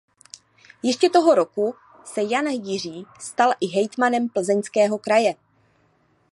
[0.83, 1.73] Ještě toho roku
[2.05, 5.35] se Jan Jiří stal i hejtmanem Plzeňského kraje.